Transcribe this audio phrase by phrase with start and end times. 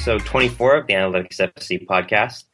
[0.00, 2.44] episode 24 of the Analytics FC podcast.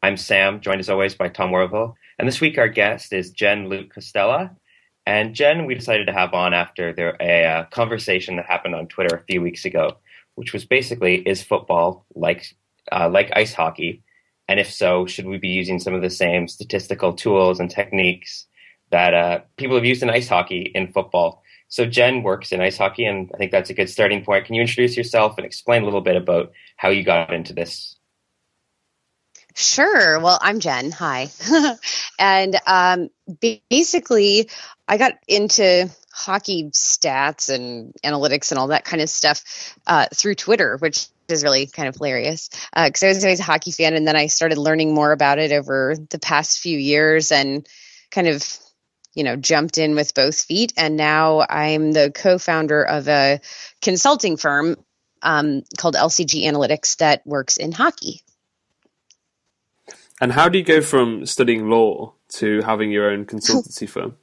[0.00, 1.94] I'm Sam, joined as always by Tom Worville.
[2.20, 4.54] And this week, our guest is Jen Lute Costella.
[5.04, 8.86] And Jen, we decided to have on after there a uh, conversation that happened on
[8.86, 9.96] Twitter a few weeks ago,
[10.36, 12.46] which was basically, is football like
[12.92, 14.04] uh, like ice hockey?
[14.46, 18.46] And if so, should we be using some of the same statistical tools and techniques
[18.92, 21.42] that uh, people have used in ice hockey in football?
[21.68, 24.46] So Jen works in ice hockey, and I think that's a good starting point.
[24.46, 27.96] Can you introduce yourself and explain a little bit about how you got into this?
[29.54, 30.18] Sure.
[30.20, 30.92] Well, I'm Jen.
[30.92, 31.28] Hi.
[32.18, 33.10] and um,
[33.68, 34.48] basically,
[34.86, 40.36] I got into hockey stats and analytics and all that kind of stuff uh, through
[40.36, 43.94] Twitter, which is really kind of hilarious because uh, I was always a hockey fan,
[43.94, 47.68] and then I started learning more about it over the past few years and
[48.10, 48.58] kind of
[49.14, 50.72] you know jumped in with both feet.
[50.76, 53.40] And now i'm the co-founder of a
[53.82, 54.76] consulting firm
[55.22, 58.22] um, called lcg analytics that works in hockey.
[60.20, 64.16] And how do you go from studying law to having your own consultancy firm?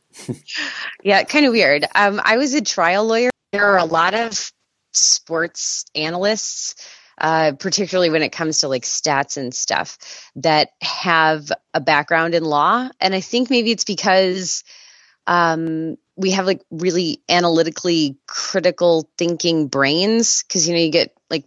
[1.03, 1.85] Yeah kind of weird.
[1.95, 3.29] Um, i was a trial lawyer.
[3.51, 4.51] There are a lot of
[4.93, 6.75] sports analysts
[7.17, 9.97] uh, particularly when it comes to like stats and stuff
[10.35, 12.89] that have a background in law.
[12.99, 14.63] And i think maybe it's because
[15.27, 21.45] um, we have like really analytically critical thinking brains because you know you get like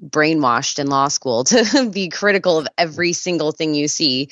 [0.00, 4.28] brainwashed in law school to be critical of every single thing you see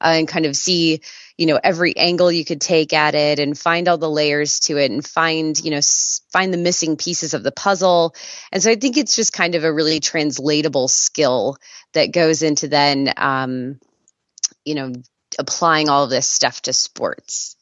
[0.00, 1.00] uh, and kind of see
[1.38, 4.76] you know every angle you could take at it and find all the layers to
[4.76, 5.80] it and find you know
[6.32, 8.14] find the missing pieces of the puzzle.
[8.52, 11.56] And so i think it's just kind of a really translatable skill
[11.92, 13.80] that goes into then um,
[14.64, 14.92] you know
[15.38, 17.56] applying all of this stuff to sports.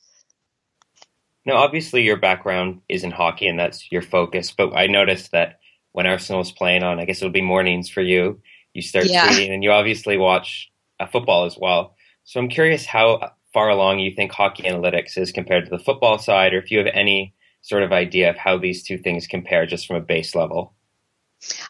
[1.45, 5.59] Now, obviously, your background is in hockey and that's your focus, but I noticed that
[5.93, 8.41] when Arsenal was playing on, I guess it'll be mornings for you,
[8.75, 9.29] you start yeah.
[9.29, 11.95] tweeting and you obviously watch uh, football as well.
[12.25, 16.19] So I'm curious how far along you think hockey analytics is compared to the football
[16.19, 19.67] side, or if you have any sort of idea of how these two things compare
[19.67, 20.75] just from a base level.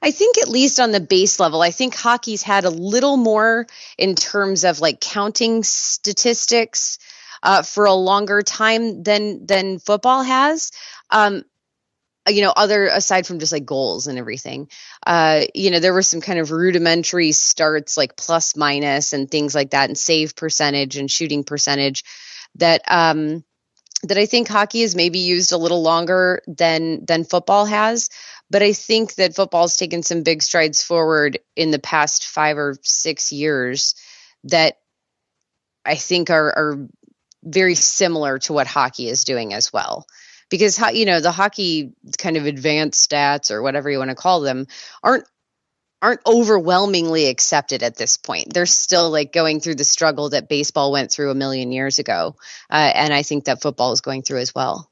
[0.03, 3.66] I think at least on the base level, I think hockey's had a little more
[3.97, 6.99] in terms of like counting statistics
[7.43, 10.72] uh, for a longer time than than football has.
[11.10, 11.44] Um,
[12.28, 14.69] you know, other aside from just like goals and everything,
[15.06, 19.55] uh, you know, there were some kind of rudimentary starts like plus minus and things
[19.55, 22.05] like that, and save percentage and shooting percentage
[22.56, 23.44] that um,
[24.05, 28.09] that I think hockey has maybe used a little longer than than football has.
[28.50, 32.77] But I think that football's taken some big strides forward in the past five or
[32.83, 33.94] six years
[34.44, 34.78] that
[35.84, 36.89] I think are, are
[37.43, 40.06] very similar to what hockey is doing as well
[40.53, 44.43] because you know the hockey kind of advanced stats or whatever you want to call
[44.43, 44.67] them
[45.03, 45.25] aren't
[46.03, 50.93] aren't overwhelmingly accepted at this point they're still like going through the struggle that baseball
[50.93, 52.37] went through a million years ago
[52.71, 54.91] uh, and i think that football is going through as well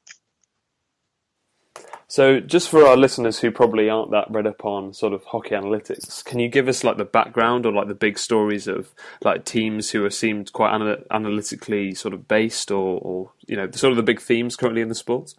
[2.11, 5.51] so, just for our listeners who probably aren't that read up on sort of hockey
[5.51, 8.91] analytics, can you give us like the background or like the big stories of
[9.23, 13.71] like teams who are seemed quite anal- analytically sort of based, or, or you know,
[13.71, 15.35] sort of the big themes currently in the sport?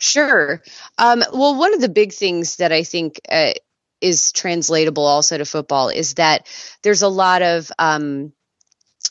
[0.00, 0.62] Sure.
[0.96, 3.52] Um, well, one of the big things that I think uh,
[4.00, 6.46] is translatable also to football is that
[6.82, 8.32] there's a lot of um,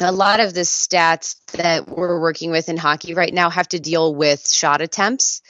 [0.02, 3.80] a lot of the stats that we're working with in hockey right now have to
[3.80, 5.42] deal with shot attempts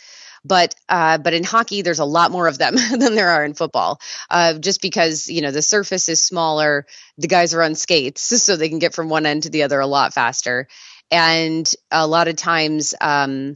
[0.45, 3.53] but uh, but in hockey there's a lot more of them than there are in
[3.53, 6.85] football uh, just because you know the surface is smaller
[7.17, 9.79] the guys are on skates so they can get from one end to the other
[9.79, 10.67] a lot faster
[11.11, 13.55] and a lot of times um,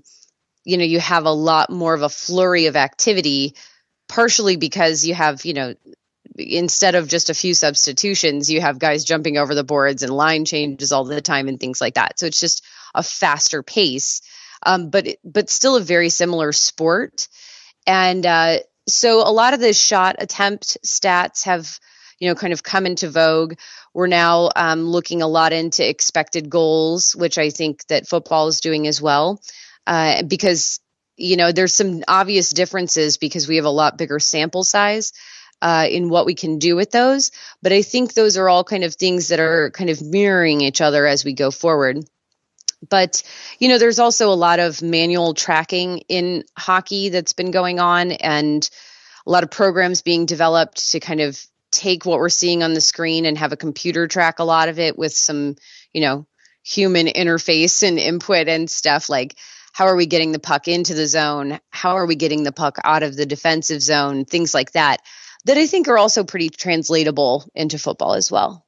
[0.64, 3.56] you know you have a lot more of a flurry of activity
[4.08, 5.74] partially because you have you know
[6.38, 10.46] instead of just a few substitutions you have guys jumping over the boards and line
[10.46, 12.66] changes all the time and things like that so it's just
[12.96, 14.22] a faster pace
[14.66, 17.28] um, but but still a very similar sport.
[17.86, 21.80] And uh, so a lot of the shot attempt stats have
[22.20, 23.56] you know kind of come into vogue.
[23.94, 28.60] We're now um, looking a lot into expected goals, which I think that football is
[28.60, 29.40] doing as well,
[29.88, 30.80] uh, because
[31.18, 35.14] you know there's some obvious differences because we have a lot bigger sample size.
[35.62, 37.32] Uh, in what we can do with those.
[37.62, 40.82] But I think those are all kind of things that are kind of mirroring each
[40.82, 42.04] other as we go forward.
[42.90, 43.24] But,
[43.60, 48.12] you know, there's also a lot of manual tracking in hockey that's been going on
[48.12, 48.70] and
[49.26, 51.42] a lot of programs being developed to kind of
[51.72, 54.80] take what we're seeing on the screen and have a computer track a lot of
[54.80, 55.56] it with some,
[55.94, 56.26] you know,
[56.64, 59.36] human interface and input and stuff like
[59.74, 61.60] how are we getting the puck into the zone?
[61.72, 64.24] How are we getting the puck out of the defensive zone?
[64.24, 65.02] Things like that.
[65.46, 68.66] that I think are also pretty translatable into football as well.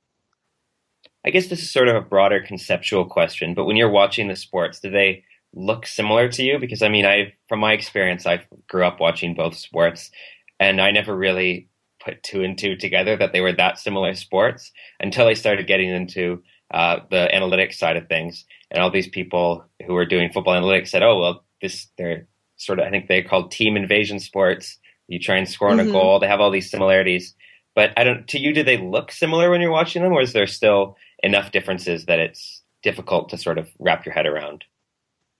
[1.23, 4.35] I guess this is sort of a broader conceptual question, but when you're watching the
[4.35, 5.23] sports, do they
[5.53, 6.59] look similar to you?
[6.59, 10.11] Because I mean, I from my experience, I grew up watching both sports,
[10.59, 11.69] and I never really
[12.03, 15.89] put two and two together that they were that similar sports until I started getting
[15.89, 20.55] into uh, the analytics side of things, and all these people who were doing football
[20.55, 22.27] analytics said, "Oh, well, this they're
[22.57, 24.77] sort of I think they're called team invasion sports.
[25.07, 25.89] You try and score on mm-hmm.
[25.89, 26.19] a goal.
[26.19, 27.35] They have all these similarities."
[27.75, 28.27] But I don't.
[28.29, 31.51] To you, do they look similar when you're watching them, or is there still enough
[31.51, 34.63] differences that it's difficult to sort of wrap your head around?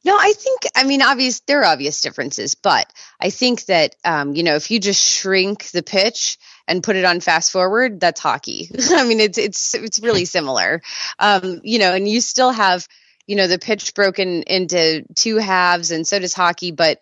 [0.06, 4.36] No, I think I mean obvious there are obvious differences, but I think that um,
[4.36, 6.38] you know if you just shrink the pitch
[6.68, 8.70] and put it on fast forward, that's hockey.
[8.92, 10.82] I mean it's it's it's really similar,
[11.20, 12.88] um, you know, and you still have
[13.28, 17.02] you know the pitch broken into two halves, and so does hockey, but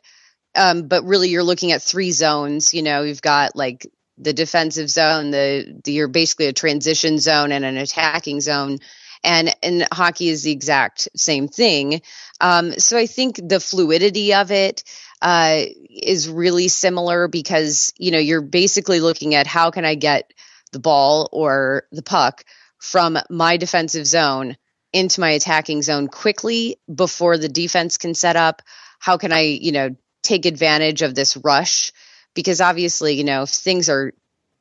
[0.55, 2.73] um, but really you're looking at three zones.
[2.73, 3.87] You know, you've got like
[4.17, 8.77] the defensive zone, the, the you're basically a transition zone and an attacking zone
[9.23, 12.01] and and hockey is the exact same thing.
[12.41, 14.83] Um, so I think the fluidity of it
[15.21, 20.31] uh, is really similar because you know you're basically looking at how can I get
[20.71, 22.43] the ball or the puck
[22.79, 24.57] from my defensive zone
[24.91, 28.61] into my attacking zone quickly before the defense can set up.
[28.99, 31.91] How can I you know take advantage of this rush?
[32.35, 34.13] Because obviously, you know, if things are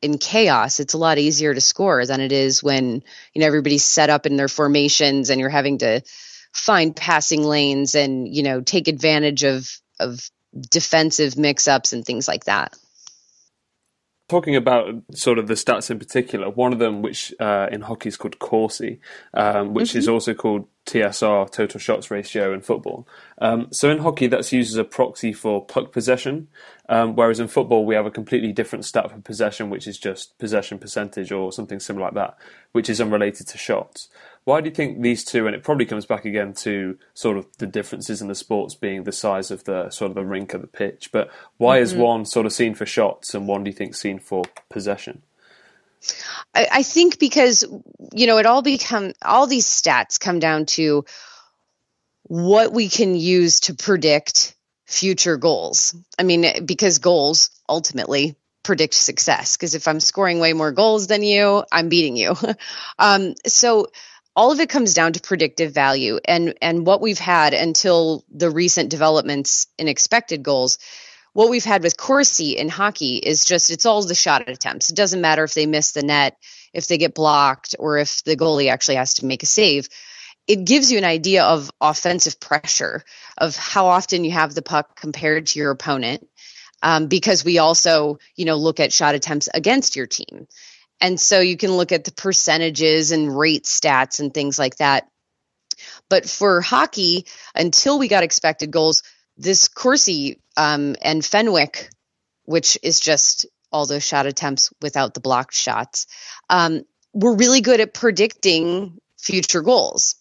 [0.02, 3.02] in chaos, it's a lot easier to score than it is when
[3.32, 6.02] you know everybody's set up in their formations and you're having to
[6.52, 9.70] find passing lanes and you know take advantage of
[10.00, 10.28] of
[10.70, 12.76] defensive mix-ups and things like that
[14.32, 18.08] talking about sort of the stats in particular, one of them, which uh, in hockey
[18.08, 18.98] is called Corsi,
[19.34, 19.98] um, which mm-hmm.
[19.98, 23.06] is also called TSR, total shots ratio, in football.
[23.42, 26.48] Um, so in hockey, that's used as a proxy for puck possession,
[26.88, 30.38] um, whereas in football, we have a completely different stat for possession, which is just
[30.38, 32.38] possession percentage or something similar like that,
[32.72, 34.08] which is unrelated to shots.
[34.44, 37.46] Why do you think these two, and it probably comes back again to sort of
[37.58, 40.62] the differences in the sports being the size of the sort of the rink of
[40.62, 41.84] the pitch, but why mm-hmm.
[41.84, 45.22] is one sort of seen for shots and one do you think seen for possession?
[46.54, 47.64] I, I think because
[48.12, 51.04] you know it all become all these stats come down to
[52.24, 54.56] what we can use to predict
[54.86, 55.94] future goals.
[56.18, 59.56] I mean, because goals ultimately predict success.
[59.56, 62.36] Because if I'm scoring way more goals than you, I'm beating you.
[62.98, 63.88] um, so
[64.34, 68.50] all of it comes down to predictive value and and what we've had until the
[68.50, 70.78] recent developments in expected goals.
[71.34, 74.90] What we've had with Corsi in hockey is just it's all the shot attempts.
[74.90, 76.36] It doesn't matter if they miss the net
[76.72, 79.88] if they get blocked or if the goalie actually has to make a save.
[80.46, 83.04] It gives you an idea of offensive pressure
[83.38, 86.26] of how often you have the puck compared to your opponent
[86.82, 90.48] um, because we also you know look at shot attempts against your team
[91.02, 95.08] and so you can look at the percentages and rate stats and things like that.
[96.08, 97.26] But for hockey,
[97.56, 99.02] until we got expected goals,
[99.36, 101.90] this Corsi um, and Fenwick,
[102.44, 106.06] which is just all those shot attempts without the blocked shots,
[106.48, 106.82] um,
[107.12, 110.14] we're really good at predicting future goals.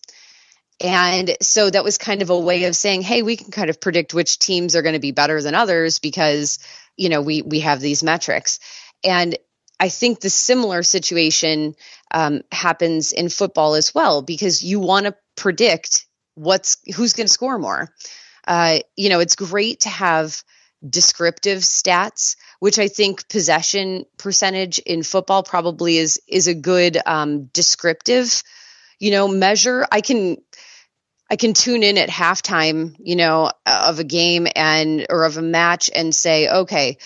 [0.84, 3.80] And so that was kind of a way of saying, hey, we can kind of
[3.80, 6.58] predict which teams are going to be better than others because,
[6.98, 8.60] you know, we we have these metrics.
[9.04, 9.38] And
[9.82, 11.76] I think the similar situation
[12.14, 17.34] um, happens in football as well because you want to predict what's who's going to
[17.34, 17.90] score more.
[18.48, 20.44] Uh, you know, it's great to have
[20.88, 27.46] descriptive stats, which I think possession percentage in football probably is is a good um,
[27.46, 28.44] descriptive,
[29.00, 29.88] you know, measure.
[29.92, 30.38] I can
[31.32, 35.42] I can tune in at halftime, you know, of a game and or of a
[35.42, 36.98] match and say, okay,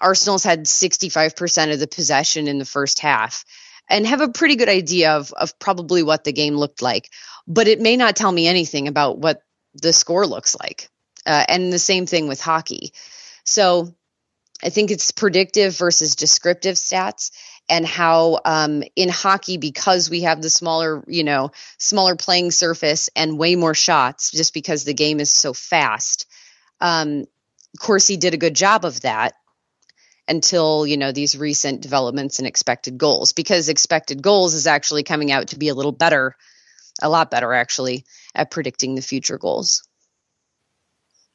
[0.00, 3.44] Arsenal's had 65% of the possession in the first half
[3.88, 7.10] and have a pretty good idea of, of probably what the game looked like.
[7.46, 9.42] But it may not tell me anything about what
[9.74, 10.88] the score looks like.
[11.26, 12.92] Uh, and the same thing with hockey.
[13.44, 13.94] So
[14.62, 17.30] I think it's predictive versus descriptive stats
[17.68, 23.08] and how um, in hockey because we have the smaller you know smaller playing surface
[23.14, 26.26] and way more shots just because the game is so fast
[26.80, 27.24] um,
[27.78, 29.34] Corsi did a good job of that
[30.30, 35.32] until you know these recent developments in expected goals because expected goals is actually coming
[35.32, 36.36] out to be a little better
[37.02, 39.82] a lot better actually at predicting the future goals.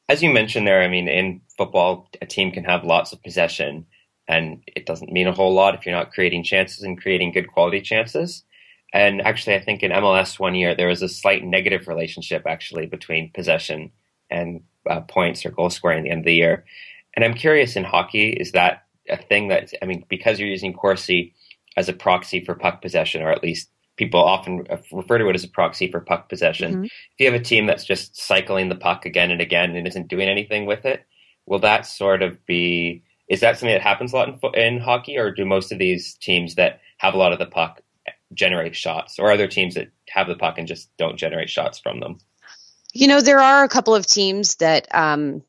[0.07, 3.85] As you mentioned there i mean in football a team can have lots of possession
[4.27, 7.47] and it doesn't mean a whole lot if you're not creating chances and creating good
[7.47, 8.43] quality chances.
[8.93, 12.85] And actually i think in mls one year there was a slight negative relationship actually
[12.85, 13.91] between possession
[14.29, 16.63] and uh, points or goal scoring at the end of the year.
[17.13, 20.73] And i'm curious in hockey is that a thing that I mean because you're using
[20.73, 21.33] Corsi
[21.77, 25.43] as a proxy for puck possession, or at least people often refer to it as
[25.43, 26.73] a proxy for puck possession.
[26.73, 26.83] Mm-hmm.
[26.83, 30.09] If you have a team that's just cycling the puck again and again and isn't
[30.09, 31.05] doing anything with it,
[31.45, 33.03] will that sort of be?
[33.27, 36.15] Is that something that happens a lot in, in hockey, or do most of these
[36.15, 37.81] teams that have a lot of the puck
[38.33, 41.79] generate shots, or are there teams that have the puck and just don't generate shots
[41.79, 42.17] from them?
[42.93, 45.43] You know, there are a couple of teams that um,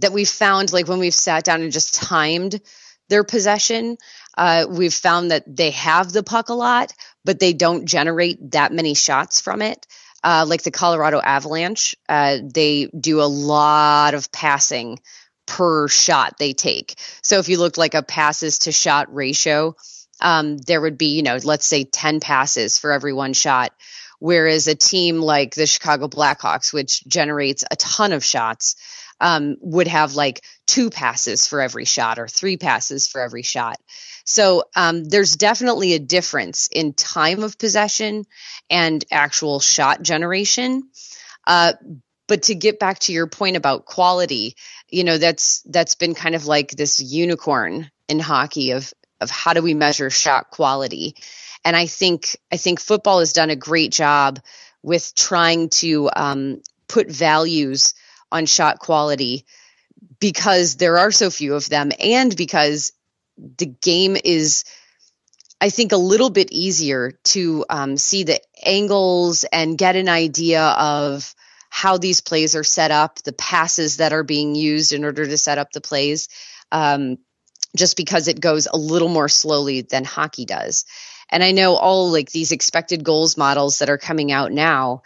[0.00, 2.60] that we've found, like when we've sat down and just timed
[3.08, 3.96] their possession,
[4.36, 6.92] uh, we've found that they have the puck a lot,
[7.24, 9.86] but they don't generate that many shots from it.
[10.22, 14.98] Uh, like the Colorado Avalanche, uh, they do a lot of passing
[15.46, 16.94] per shot they take.
[17.22, 19.74] So if you looked like a passes to shot ratio,
[20.20, 23.72] um, there would be, you know, let's say 10 passes for every one shot.
[24.18, 28.76] Whereas a team like the Chicago Blackhawks, which generates a ton of shots,
[29.20, 33.76] um, would have like two passes for every shot or three passes for every shot.
[34.24, 38.24] So um, there's definitely a difference in time of possession
[38.68, 40.88] and actual shot generation.
[41.46, 41.72] Uh,
[42.26, 44.54] but to get back to your point about quality,
[44.88, 49.52] you know that's that's been kind of like this unicorn in hockey of of how
[49.52, 51.16] do we measure shot quality.
[51.64, 54.38] And I think I think football has done a great job
[54.82, 57.94] with trying to um, put values
[58.32, 59.44] on shot quality
[60.18, 62.92] because there are so few of them and because
[63.36, 64.64] the game is
[65.60, 70.62] i think a little bit easier to um, see the angles and get an idea
[70.62, 71.34] of
[71.70, 75.38] how these plays are set up the passes that are being used in order to
[75.38, 76.28] set up the plays
[76.72, 77.16] um,
[77.76, 80.84] just because it goes a little more slowly than hockey does.
[81.30, 85.02] And i know all like these expected goals models that are coming out now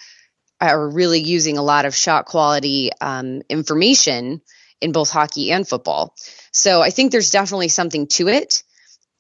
[0.71, 4.41] are really using a lot of shot quality um, information
[4.81, 6.15] in both hockey and football.
[6.53, 8.63] So I think there's definitely something to it.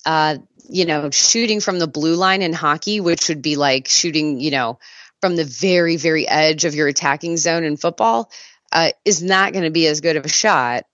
[0.06, 0.36] Uh,
[0.68, 4.50] you know, shooting from the blue line in hockey, which would be like shooting, you
[4.50, 4.78] know,
[5.20, 8.30] from the very, very edge of your attacking zone in football,
[8.72, 10.84] uh, is not going to be as good of a shot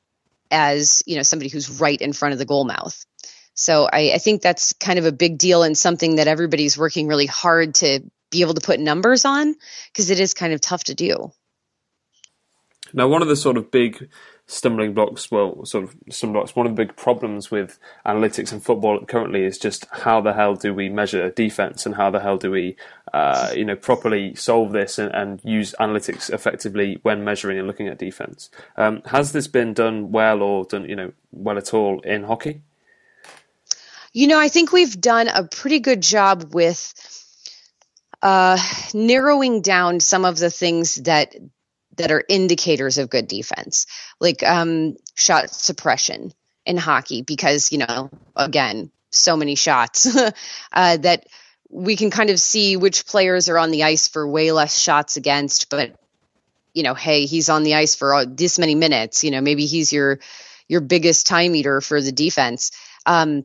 [0.50, 3.04] as, you know, somebody who's right in front of the goal mouth.
[3.54, 7.08] So I, I think that's kind of a big deal and something that everybody's working
[7.08, 8.00] really hard to
[8.30, 9.54] be able to put numbers on
[9.92, 11.32] because it is kind of tough to do.
[12.92, 14.08] Now, one of the sort of big
[14.46, 18.62] stumbling blocks, well, sort of stumbling blocks, one of the big problems with analytics and
[18.62, 22.36] football currently is just how the hell do we measure defense and how the hell
[22.36, 22.76] do we,
[23.12, 27.86] uh, you know, properly solve this and, and, use analytics effectively when measuring and looking
[27.86, 28.50] at defense.
[28.76, 32.62] Um, has this been done well or done, you know, well at all in hockey?
[34.12, 36.92] You know, I think we've done a pretty good job with
[38.22, 38.58] uh,
[38.94, 41.34] narrowing down some of the things that
[41.96, 43.86] that are indicators of good defense,
[44.20, 46.32] like um, shot suppression
[46.64, 50.06] in hockey, because you know, again, so many shots
[50.72, 51.26] uh, that
[51.68, 55.16] we can kind of see which players are on the ice for way less shots
[55.16, 55.94] against, but
[56.74, 59.24] you know, hey, he's on the ice for this many minutes.
[59.24, 60.20] You know, maybe he's your
[60.68, 62.70] your biggest time eater for the defense.
[63.06, 63.44] Um,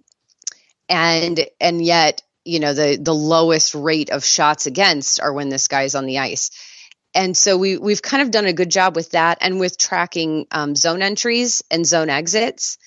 [0.88, 5.67] and and yet you know the the lowest rate of shots against are when this
[5.67, 6.51] guy's on the ice.
[7.13, 10.47] And so we we've kind of done a good job with that and with tracking
[10.51, 12.77] um, zone entries and zone exits.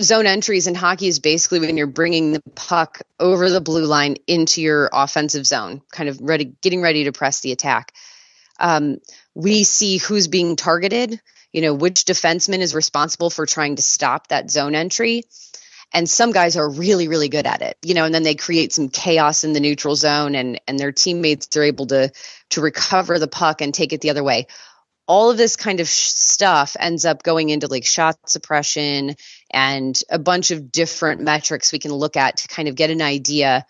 [0.00, 4.16] Zone entries in hockey is basically when you're bringing the puck over the blue line
[4.26, 7.92] into your offensive zone kind of ready getting ready to press the attack.
[8.58, 8.98] Um,
[9.34, 11.20] we see who's being targeted
[11.54, 15.22] you know which defenseman is responsible for trying to stop that zone entry
[15.94, 18.72] and some guys are really really good at it you know and then they create
[18.72, 22.10] some chaos in the neutral zone and and their teammates are able to
[22.50, 24.46] to recover the puck and take it the other way
[25.06, 29.14] all of this kind of stuff ends up going into like shot suppression
[29.50, 33.02] and a bunch of different metrics we can look at to kind of get an
[33.02, 33.66] idea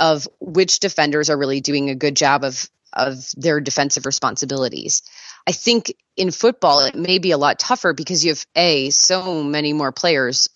[0.00, 5.02] of which defenders are really doing a good job of of their defensive responsibilities.
[5.46, 9.42] I think in football it may be a lot tougher because you have a so
[9.42, 10.48] many more players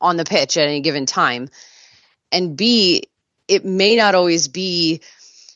[0.00, 1.48] on the pitch at any given time.
[2.32, 3.04] And B,
[3.48, 5.00] it may not always be,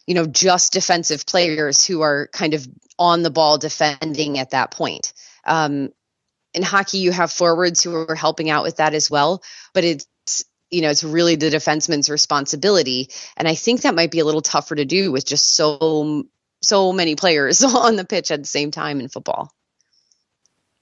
[0.07, 2.67] you know, just defensive players who are kind of
[2.99, 5.13] on the ball defending at that point.
[5.45, 5.93] Um,
[6.53, 10.07] in hockey, you have forwards who are helping out with that as well, but it's
[10.71, 14.41] you know it's really the defenseman's responsibility, and I think that might be a little
[14.41, 16.25] tougher to do with just so
[16.63, 19.53] so many players on the pitch at the same time in football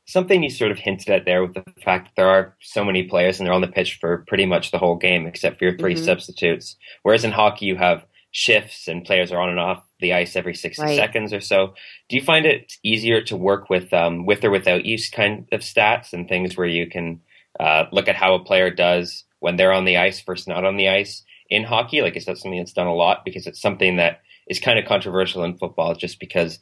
[0.07, 3.05] something you sort of hinted at there with the fact that there are so many
[3.05, 5.77] players and they're on the pitch for pretty much the whole game except for your
[5.77, 6.05] 3 mm-hmm.
[6.05, 6.77] substitutes.
[7.03, 10.55] Whereas in hockey, you have shifts and players are on and off the ice every
[10.55, 10.97] 60 right.
[10.97, 11.75] seconds or so.
[12.09, 15.61] Do you find it easier to work with um, with or without use kind of
[15.61, 17.21] stats and things where you can
[17.61, 20.77] uh, look at how a player does when they're on the ice versus not on
[20.77, 22.01] the ice in hockey.
[22.01, 23.25] Like, is that something that's done a lot?
[23.25, 26.59] Because it's something that is kind of controversial in football, just because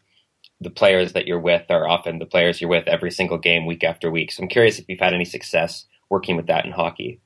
[0.61, 3.85] the players that you're with are often the players you're with every single game, week
[3.85, 4.33] after week.
[4.33, 7.21] So I'm curious if you've had any success working with that in hockey.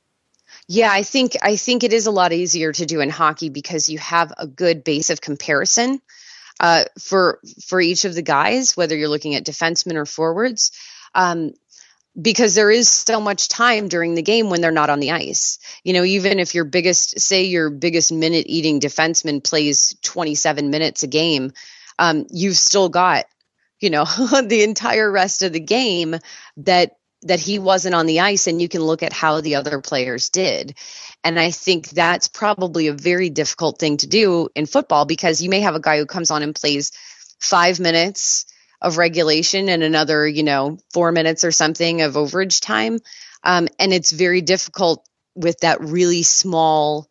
[0.69, 3.89] Yeah, I think I think it is a lot easier to do in hockey because
[3.89, 6.01] you have a good base of comparison
[6.61, 10.71] uh, for for each of the guys, whether you're looking at defensemen or forwards.
[11.15, 11.53] Um,
[12.21, 15.59] because there is so much time during the game when they're not on the ice.
[15.83, 21.03] You know, even if your biggest, say, your biggest minute eating defenseman plays 27 minutes
[21.03, 21.53] a game,
[21.99, 23.27] um, you've still got,
[23.81, 24.05] you know,
[24.45, 26.17] the entire rest of the game
[26.59, 26.97] that
[27.27, 30.29] that he wasn't on the ice, and you can look at how the other players
[30.29, 30.77] did.
[31.25, 35.49] And I think that's probably a very difficult thing to do in football because you
[35.49, 36.93] may have a guy who comes on and plays
[37.41, 38.45] five minutes
[38.83, 42.99] of regulation and another, you know, four minutes or something of overage time.
[43.43, 47.09] Um, and it's very difficult with that really small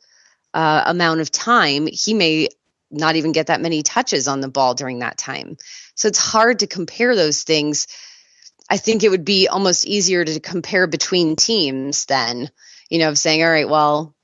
[0.54, 1.88] uh, amount of time.
[1.88, 2.50] He may
[2.94, 5.58] not even get that many touches on the ball during that time.
[5.96, 7.88] So it's hard to compare those things.
[8.70, 12.50] I think it would be almost easier to compare between teams than,
[12.90, 14.16] you know, of saying, all right, well,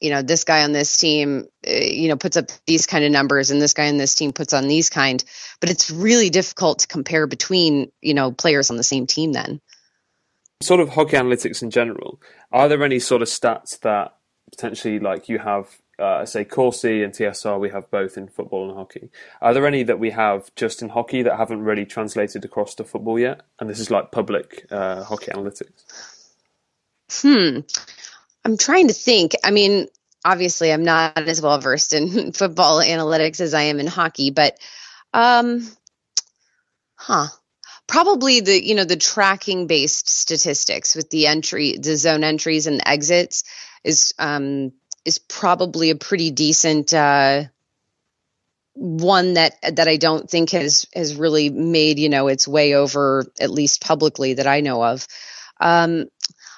[0.00, 3.12] you know this guy on this team uh, you know puts up these kind of
[3.12, 5.22] numbers and this guy on this team puts on these kind
[5.60, 9.60] but it's really difficult to compare between you know players on the same team then
[10.62, 12.20] sort of hockey analytics in general
[12.50, 14.14] are there any sort of stats that
[14.50, 18.76] potentially like you have uh, say Corsi and TSR, we have both in football and
[18.76, 19.10] hockey.
[19.40, 22.84] Are there any that we have just in hockey that haven't really translated across to
[22.84, 23.42] football yet?
[23.58, 26.30] And this is like public uh, hockey analytics.
[27.10, 27.60] Hmm.
[28.44, 29.34] I'm trying to think.
[29.44, 29.88] I mean,
[30.24, 34.58] obviously, I'm not as well versed in football analytics as I am in hockey, but,
[35.12, 35.68] um,
[36.94, 37.26] huh.
[37.86, 42.80] Probably the you know the tracking based statistics with the entry, the zone entries and
[42.86, 43.42] exits
[43.82, 44.70] is um,
[45.04, 47.44] is probably a pretty decent uh,
[48.74, 53.24] one that that I don't think has has really made you know its way over
[53.40, 55.06] at least publicly that I know of.
[55.60, 56.06] Um,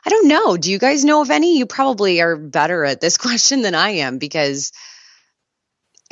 [0.04, 0.56] I don't know.
[0.56, 1.58] Do you guys know of any?
[1.58, 4.72] You probably are better at this question than I am because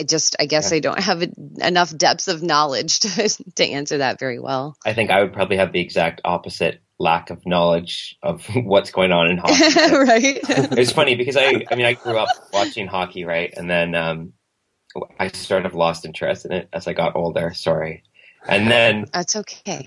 [0.00, 0.76] I just, I guess yeah.
[0.76, 1.22] I don't have
[1.60, 4.76] enough depth of knowledge to, to answer that very well.
[4.84, 9.10] I think I would probably have the exact opposite lack of knowledge of what's going
[9.10, 9.96] on in hockey.
[9.96, 10.38] right.
[10.78, 13.52] it's funny because I, I mean, I grew up watching hockey, right?
[13.56, 14.32] And then, um,
[15.20, 17.52] I sort of lost interest in it as I got older.
[17.54, 18.02] Sorry.
[18.48, 19.86] And then that's okay.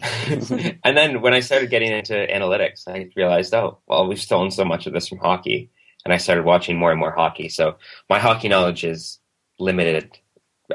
[0.83, 4.63] and then when I started getting into analytics, I realized, oh, well, we've stolen so
[4.63, 5.71] much of this from hockey,
[6.05, 7.49] and I started watching more and more hockey.
[7.49, 7.75] So
[8.09, 9.19] my hockey knowledge is
[9.59, 10.19] limited,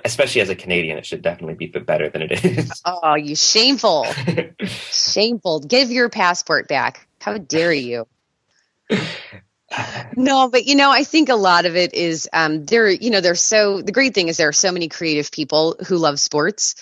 [0.05, 0.99] especially as a Canadian.
[0.99, 2.83] It should definitely be better than it is.
[2.85, 4.07] Oh, you shameful!
[4.67, 5.61] shameful!
[5.61, 7.07] Give your passport back!
[7.21, 8.07] How dare you?
[10.17, 13.21] no but you know i think a lot of it is um there you know
[13.21, 16.75] there's so the great thing is there are so many creative people who love sports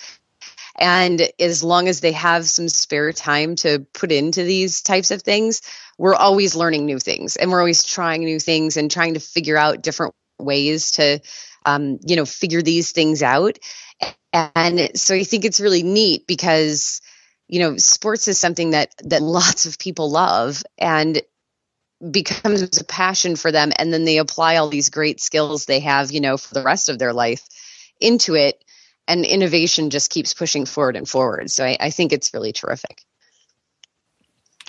[0.77, 5.23] and as long as they have some spare time to put into these types of
[5.23, 5.61] things,
[5.97, 9.57] we're always learning new things and we're always trying new things and trying to figure
[9.57, 11.19] out different ways to,
[11.67, 13.59] um, you know, figure these things out.
[14.33, 17.01] And so I think it's really neat because,
[17.47, 21.21] you know, sports is something that that lots of people love and
[22.11, 26.11] becomes a passion for them and then they apply all these great skills they have,
[26.11, 27.45] you know, for the rest of their life
[27.99, 28.63] into it
[29.07, 31.49] and innovation just keeps pushing forward and forward.
[31.49, 33.03] So I, I think it's really terrific.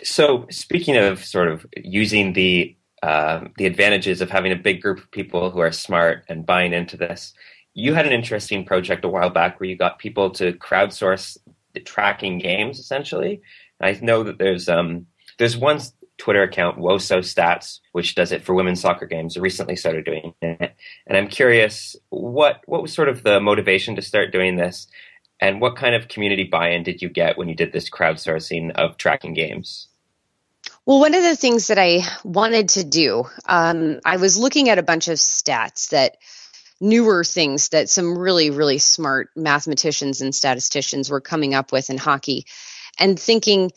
[0.02, 4.98] So speaking of sort of using the uh, the advantages of having a big group
[4.98, 7.32] of people who are smart and buying into this,
[7.74, 11.37] you had an interesting project a while back where you got people to crowdsource
[11.74, 12.78] the tracking games.
[12.78, 13.40] Essentially,
[13.80, 15.06] I know that there's um,
[15.38, 15.80] there's one
[16.18, 20.74] Twitter account, Woso Stats, which does it for women's soccer games, recently started doing it.
[21.06, 24.88] And I'm curious, what what was sort of the motivation to start doing this,
[25.40, 28.96] and what kind of community buy-in did you get when you did this crowdsourcing of
[28.96, 29.88] tracking games?
[30.88, 34.79] Well, one of the things that I wanted to do, um, I was looking at
[34.79, 36.16] a bunch of stats that
[36.81, 41.98] newer things that some really, really smart mathematicians and statisticians were coming up with in
[41.98, 42.46] hockey,
[42.98, 43.70] and thinking,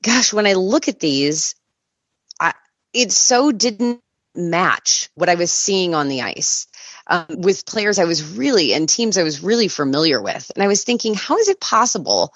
[0.00, 1.56] gosh, when I look at these,
[2.92, 4.00] it so didn't
[4.36, 6.68] match what I was seeing on the ice
[7.08, 10.52] um, with players I was really and teams I was really familiar with.
[10.54, 12.32] And I was thinking, how is it possible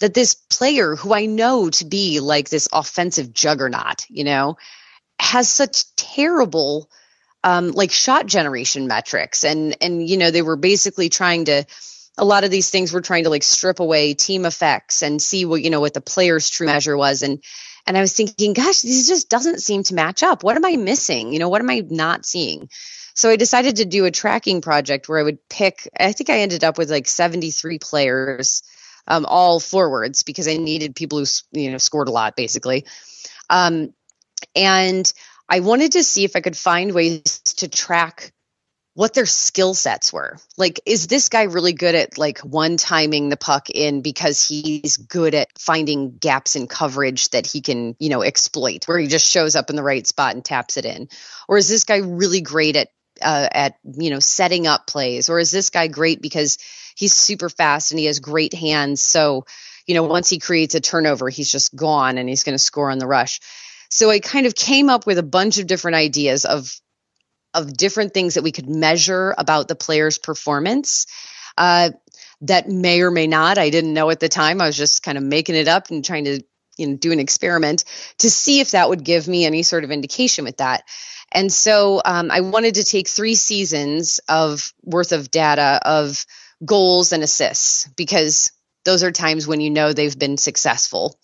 [0.00, 4.56] that this player who I know to be like this offensive juggernaut, you know,
[5.20, 6.90] has such terrible
[7.44, 11.64] um, like shot generation metrics and and you know they were basically trying to
[12.18, 15.46] a lot of these things were trying to like strip away team effects and see
[15.46, 17.42] what you know what the player's true measure was and
[17.86, 20.42] And I was thinking, gosh, this just doesn't seem to match up.
[20.44, 21.32] What am I missing?
[21.32, 22.68] You know, what am I not seeing?
[23.14, 26.40] So I decided to do a tracking project where I would pick, I think I
[26.40, 28.62] ended up with like 73 players,
[29.06, 32.86] um, all forwards because I needed people who, you know, scored a lot basically.
[33.48, 33.92] Um,
[34.54, 35.12] and
[35.48, 38.32] I wanted to see if I could find ways to track
[38.94, 40.36] what their skill sets were.
[40.56, 44.96] Like, is this guy really good at like one timing the puck in because he's
[44.96, 49.26] good at finding gaps in coverage that he can, you know, exploit, where he just
[49.26, 51.08] shows up in the right spot and taps it in?
[51.48, 52.88] Or is this guy really great at
[53.22, 55.28] uh, at you know setting up plays?
[55.28, 56.58] Or is this guy great because
[56.96, 59.02] he's super fast and he has great hands?
[59.02, 59.44] So,
[59.86, 62.90] you know, once he creates a turnover, he's just gone and he's going to score
[62.90, 63.40] on the rush.
[63.90, 66.72] So I kind of came up with a bunch of different ideas of
[67.52, 71.06] of different things that we could measure about the player's performance
[71.58, 71.90] uh,
[72.42, 73.58] that may or may not.
[73.58, 74.60] I didn't know at the time.
[74.60, 76.42] I was just kind of making it up and trying to
[76.76, 77.84] you know do an experiment
[78.18, 80.84] to see if that would give me any sort of indication with that.
[81.32, 86.24] And so um, I wanted to take three seasons of worth of data of
[86.64, 88.52] goals and assists because
[88.84, 91.18] those are times when you know they've been successful.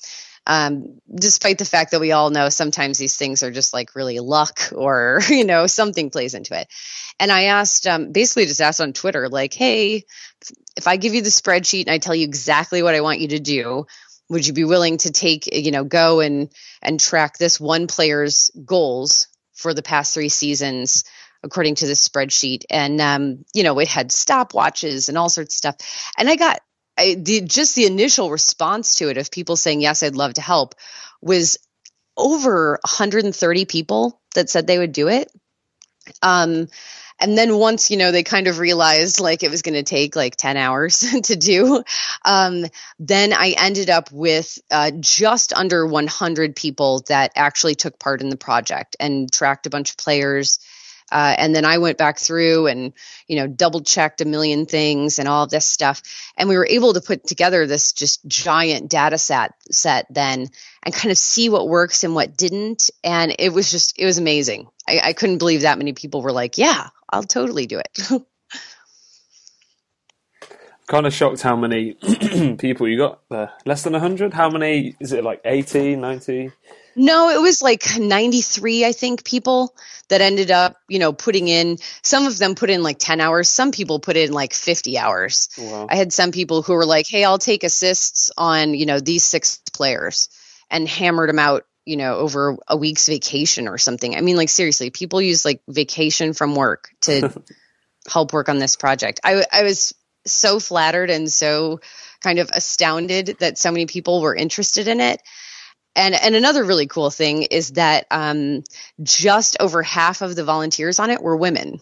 [0.48, 4.20] Um, despite the fact that we all know sometimes these things are just like really
[4.20, 6.68] luck or you know something plays into it.
[7.18, 10.04] And i asked um, basically just asked on twitter like hey
[10.76, 13.28] if i give you the spreadsheet and i tell you exactly what i want you
[13.28, 13.86] to do
[14.28, 18.50] would you be willing to take you know go and and track this one player's
[18.64, 21.04] goals for the past three seasons
[21.46, 22.64] according to this spreadsheet.
[22.68, 26.10] And um, you know it had stopwatches and all sorts of stuff.
[26.18, 26.60] And i got
[26.98, 30.40] I, the, just the initial response to it of people saying yes i'd love to
[30.40, 30.74] help
[31.20, 31.58] was
[32.16, 35.30] over 130 people that said they would do it.
[36.22, 36.68] Um,
[37.18, 40.14] and then once you know they kind of realized like it was going to take
[40.14, 41.82] like 10 hours to do
[42.24, 42.64] um,
[42.98, 48.28] then i ended up with uh, just under 100 people that actually took part in
[48.28, 50.58] the project and tracked a bunch of players
[51.10, 52.92] uh, and then I went back through and,
[53.28, 56.02] you know, double checked a million things and all of this stuff.
[56.36, 60.48] And we were able to put together this just giant data set set then
[60.82, 62.90] and kind of see what works and what didn't.
[63.04, 64.68] And it was just, it was amazing.
[64.88, 68.10] I, I couldn't believe that many people were like, yeah, I'll totally do it.
[70.86, 71.94] kind of shocked how many
[72.58, 73.52] people you got there.
[73.64, 74.34] Less than 100?
[74.34, 74.96] How many?
[75.00, 76.52] Is it like 80, 90?
[76.98, 79.74] No, it was like 93, I think, people
[80.08, 83.50] that ended up, you know, putting in, some of them put in like 10 hours.
[83.50, 85.50] Some people put in like 50 hours.
[85.58, 85.88] Wow.
[85.90, 89.24] I had some people who were like, hey, I'll take assists on, you know, these
[89.24, 90.30] six players
[90.70, 94.16] and hammered them out, you know, over a week's vacation or something.
[94.16, 97.30] I mean, like, seriously, people use like vacation from work to
[98.08, 99.20] help work on this project.
[99.22, 101.80] I, I was so flattered and so
[102.22, 105.20] kind of astounded that so many people were interested in it
[105.96, 108.62] and and another really cool thing is that um,
[109.02, 111.80] just over half of the volunteers on it were women,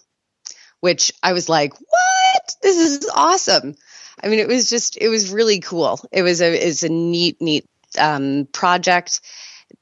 [0.80, 2.56] which I was like, "What?
[2.62, 3.74] This is awesome!"
[4.22, 6.00] I mean, it was just it was really cool.
[6.12, 9.20] It was a it's a neat neat um, project,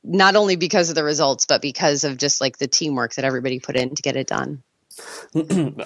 [0.02, 3.60] not only because of the results, but because of just like the teamwork that everybody
[3.60, 4.62] put in to get it done.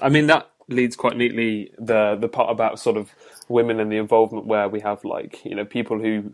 [0.01, 3.11] I mean that leads quite neatly the the part about sort of
[3.49, 6.33] women and the involvement where we have like you know people who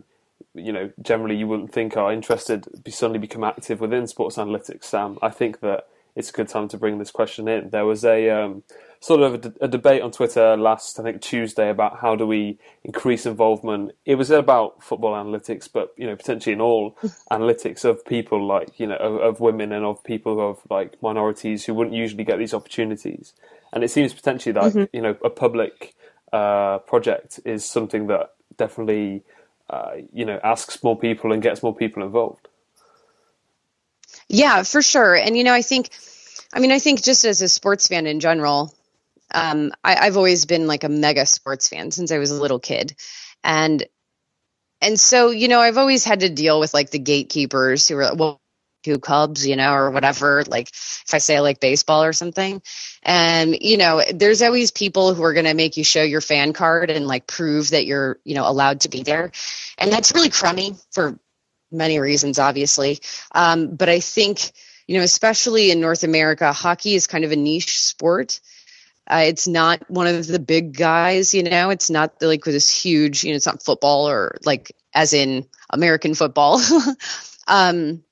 [0.53, 4.85] you know, generally you wouldn't think are interested be suddenly become active within sports analytics.
[4.85, 7.69] Sam, I think that it's a good time to bring this question in.
[7.69, 8.63] There was a um,
[8.99, 12.27] sort of a, d- a debate on Twitter last, I think Tuesday, about how do
[12.27, 13.93] we increase involvement.
[14.05, 16.95] It was about football analytics, but you know, potentially in all
[17.31, 21.65] analytics of people like you know of, of women and of people of like minorities
[21.65, 23.33] who wouldn't usually get these opportunities.
[23.71, 24.95] And it seems potentially that mm-hmm.
[24.95, 25.95] you know a public
[26.31, 29.23] uh, project is something that definitely
[29.69, 32.47] uh, you know asks more people and gets more people involved.
[34.29, 35.15] Yeah, for sure.
[35.15, 35.89] And you know, I think,
[36.53, 38.73] I mean, I think just as a sports fan in general,
[39.33, 42.59] um, I, I've always been like a mega sports fan since I was a little
[42.59, 42.95] kid,
[43.43, 43.83] and
[44.81, 48.15] and so you know, I've always had to deal with like the gatekeepers who are
[48.15, 48.39] well
[48.83, 50.43] two Cubs, you know, or whatever.
[50.45, 52.61] Like if I say I like baseball or something,
[53.01, 56.53] and you know, there's always people who are going to make you show your fan
[56.53, 59.31] card and like prove that you're, you know, allowed to be there,
[59.77, 61.19] and that's really crummy for
[61.71, 62.99] many reasons, obviously.
[63.33, 64.51] Um, but I think,
[64.87, 68.39] you know, especially in North America, hockey is kind of a niche sport.
[69.05, 71.71] Uh, it's not one of the big guys, you know.
[71.71, 73.35] It's not the, like with this huge, you know.
[73.35, 76.61] It's not football or like as in American football.
[77.47, 78.03] um,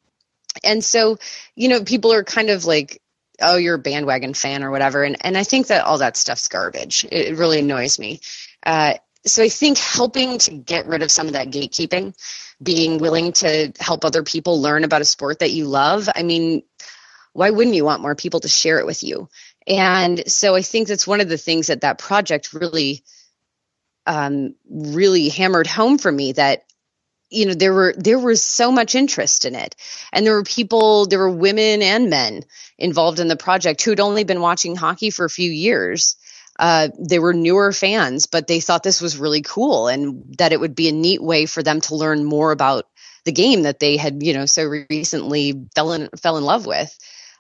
[0.63, 1.17] and so
[1.55, 3.01] you know people are kind of like
[3.41, 6.47] oh you're a bandwagon fan or whatever and and i think that all that stuff's
[6.47, 8.19] garbage it, really annoys me
[8.65, 8.93] uh,
[9.25, 12.15] so I think helping to get rid of some of that gatekeeping,
[12.61, 16.09] being willing to help other people learn about a sport that you love.
[16.13, 16.63] I mean,
[17.33, 19.29] why wouldn't you want more people to share it with you?
[19.67, 23.03] And so I think that's one of the things that that project really,
[24.07, 26.63] um, really hammered home for me that
[27.31, 29.75] you know there were there was so much interest in it.
[30.13, 32.43] And there were people there were women and men
[32.77, 36.15] involved in the project who had only been watching hockey for a few years.
[36.59, 40.59] Uh, they were newer fans but they thought this was really cool and that it
[40.59, 42.85] would be a neat way for them to learn more about
[43.23, 46.95] the game that they had you know so recently fell in fell in love with.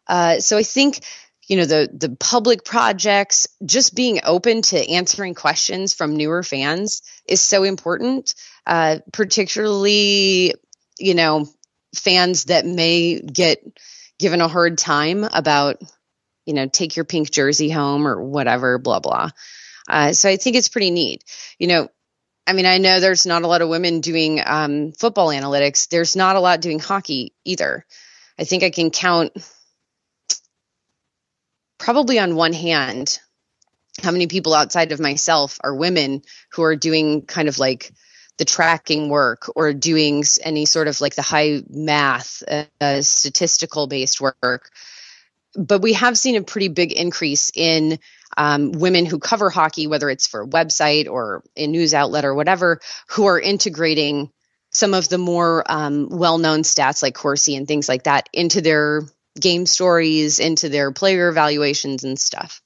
[0.07, 1.01] Uh, so i think
[1.47, 7.01] you know the the public projects just being open to answering questions from newer fans
[7.27, 10.53] is so important uh, particularly
[10.99, 11.47] you know
[11.95, 13.59] fans that may get
[14.19, 15.81] given a hard time about
[16.45, 19.29] you know take your pink jersey home or whatever blah blah.
[19.89, 21.23] Uh, so i think it's pretty neat.
[21.57, 21.89] You know
[22.47, 25.89] i mean i know there's not a lot of women doing um, football analytics.
[25.89, 27.85] There's not a lot doing hockey either.
[28.39, 29.33] I think i can count
[31.81, 33.19] probably on one hand
[34.01, 37.91] how many people outside of myself are women who are doing kind of like
[38.37, 44.21] the tracking work or doing any sort of like the high math uh, statistical based
[44.21, 44.69] work.
[45.55, 47.99] But we have seen a pretty big increase in
[48.37, 52.35] um, women who cover hockey whether it's for a website or a news outlet or
[52.35, 54.31] whatever who are integrating
[54.69, 59.01] some of the more um, well-known stats like Corsi and things like that into their
[59.39, 62.61] game stories into their player evaluations and stuff.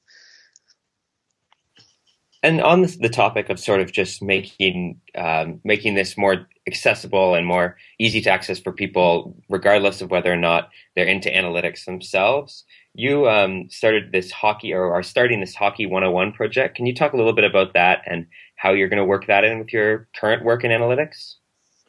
[2.41, 7.45] And on the topic of sort of just making um, making this more accessible and
[7.45, 12.63] more easy to access for people, regardless of whether or not they're into analytics themselves,
[12.93, 16.75] you um, started this hockey or are starting this hockey 101 project.
[16.75, 19.43] Can you talk a little bit about that and how you're going to work that
[19.43, 21.35] in with your current work in analytics?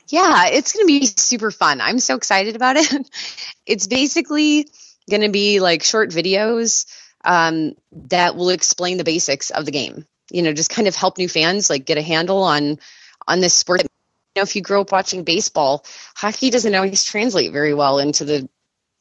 [0.09, 1.81] Yeah, it's going to be super fun.
[1.81, 3.11] I'm so excited about it.
[3.67, 4.69] it's basically
[5.11, 6.87] going to be like short videos
[7.25, 7.75] um,
[8.09, 10.07] that will explain the basics of the game.
[10.31, 12.79] You know, just kind of help new fans like get a handle on
[13.27, 13.83] on this sport.
[13.83, 13.89] You
[14.37, 18.49] know, if you grow up watching baseball, hockey doesn't always translate very well into the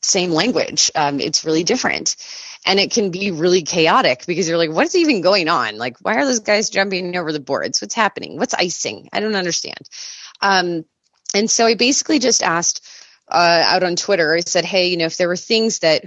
[0.01, 0.91] same language.
[0.95, 2.15] Um, it's really different.
[2.65, 5.77] And it can be really chaotic because you're like, what's even going on?
[5.77, 7.81] Like, why are those guys jumping over the boards?
[7.81, 8.37] What's happening?
[8.37, 9.09] What's icing?
[9.13, 9.81] I don't understand.
[10.41, 10.85] Um,
[11.35, 12.87] and so I basically just asked
[13.29, 16.05] uh, out on Twitter, I said, hey, you know, if there were things that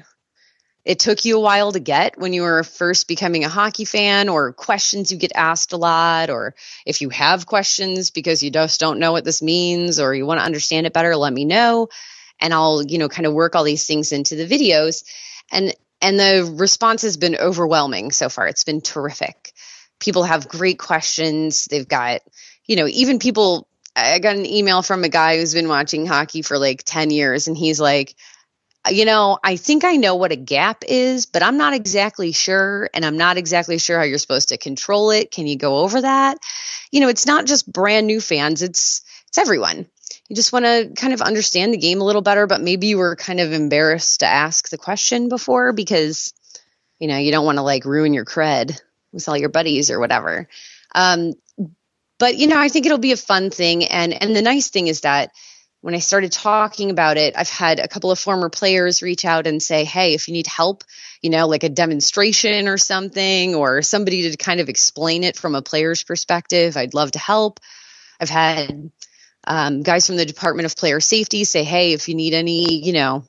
[0.87, 4.31] it took you a while to get when you were first becoming a hockey fan,
[4.31, 6.55] or questions you get asked a lot, or
[6.87, 10.41] if you have questions because you just don't know what this means or you want
[10.41, 11.89] to understand it better, let me know.
[12.41, 15.05] And I'll, you know, kind of work all these things into the videos.
[15.53, 18.47] And and the response has been overwhelming so far.
[18.47, 19.53] It's been terrific.
[19.99, 21.67] People have great questions.
[21.67, 22.23] They've got,
[22.65, 26.43] you know, even people I got an email from a guy who's been watching hockey
[26.43, 28.15] for like 10 years, and he's like,
[28.89, 32.89] you know, I think I know what a gap is, but I'm not exactly sure,
[32.95, 35.31] and I'm not exactly sure how you're supposed to control it.
[35.31, 36.39] Can you go over that?
[36.91, 39.87] You know, it's not just brand new fans; it's it's everyone.
[40.29, 42.99] You just want to kind of understand the game a little better, but maybe you
[42.99, 46.35] were kind of embarrassed to ask the question before because,
[46.99, 48.79] you know, you don't want to like ruin your cred
[49.13, 50.49] with all your buddies or whatever.
[50.95, 51.33] Um,
[52.19, 53.85] but you know, I think it'll be a fun thing.
[53.85, 55.31] And and the nice thing is that
[55.81, 59.47] when I started talking about it, I've had a couple of former players reach out
[59.47, 60.85] and say, "Hey, if you need help,
[61.23, 65.55] you know, like a demonstration or something, or somebody to kind of explain it from
[65.55, 67.61] a player's perspective, I'd love to help."
[68.21, 68.91] I've had
[69.47, 72.93] um, guys from the Department of Player Safety say, "Hey, if you need any, you
[72.93, 73.25] know,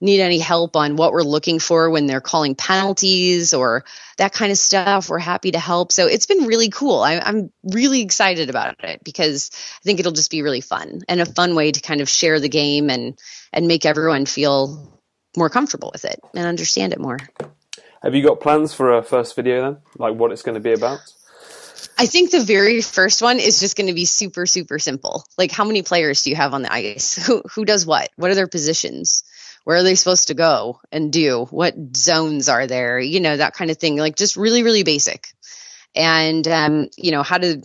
[0.00, 3.84] need any help on what we're looking for when they're calling penalties or
[4.16, 5.92] that kind of stuff, we're happy to help.
[5.92, 7.00] So it's been really cool.
[7.00, 11.20] I, am really excited about it because I think it'll just be really fun and
[11.20, 13.18] a fun way to kind of share the game and
[13.52, 15.00] and make everyone feel
[15.36, 17.18] more comfortable with it and understand it more.
[18.02, 19.78] Have you got plans for a first video then?
[19.98, 21.00] Like what it's going to be about?
[21.98, 25.22] I think the very first one is just going to be super, super simple.
[25.36, 27.14] Like, how many players do you have on the ice?
[27.26, 28.08] Who who does what?
[28.16, 29.22] What are their positions?
[29.64, 31.46] Where are they supposed to go and do?
[31.50, 32.98] What zones are there?
[32.98, 35.28] You know that kind of thing like just really really basic.
[35.94, 37.62] And um, you know how to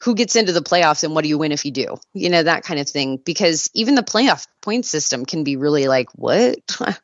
[0.00, 1.96] who gets into the playoffs and what do you win if you do?
[2.14, 3.20] You know that kind of thing.
[3.24, 6.58] Because even the playoff point system can be really like what?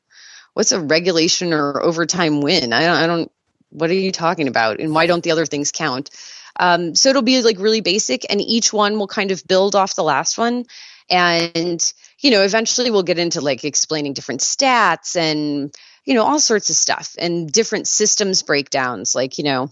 [0.55, 2.73] What's a regulation or overtime win?
[2.73, 3.33] I don't i don't
[3.70, 4.79] what are you talking about?
[4.79, 6.11] And why don't the other things count?
[6.59, 9.97] Um, so it'll be like really basic and each one will kind of build off
[9.97, 10.64] the last one.
[11.11, 11.92] And
[12.24, 15.72] you know eventually we'll get into like explaining different stats and
[16.06, 19.70] you know all sorts of stuff and different systems breakdowns like you know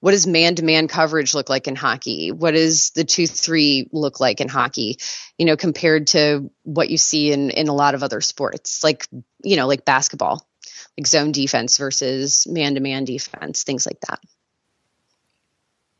[0.00, 2.30] what does man-to-man coverage look like in hockey?
[2.30, 4.98] What does the two-three look like in hockey?
[5.38, 9.08] You know, compared to what you see in in a lot of other sports, like
[9.42, 10.46] you know, like basketball,
[10.98, 14.20] like zone defense versus man-to-man defense, things like that.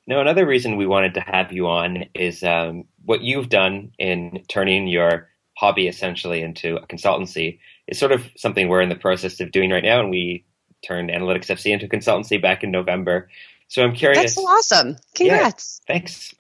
[0.07, 4.43] Now, another reason we wanted to have you on is um, what you've done in
[4.49, 9.41] turning your hobby essentially into a consultancy is sort of something we're in the process
[9.41, 10.45] of doing right now, and we
[10.83, 13.29] turned Analytics FC into a consultancy back in November.
[13.69, 14.37] So I'm curious.
[14.37, 14.97] That's awesome.
[15.15, 15.81] Congrats.
[15.89, 16.35] Yeah, thanks.